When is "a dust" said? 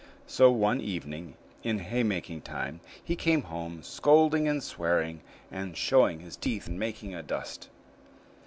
7.13-7.69